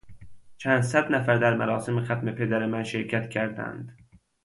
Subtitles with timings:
[0.57, 3.97] چند صد نفر در مراسم ختم پدر من شرکت کردند.